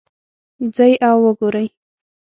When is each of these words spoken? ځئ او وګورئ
ځئ 0.75 0.93
او 1.09 1.17
وګورئ 1.25 1.67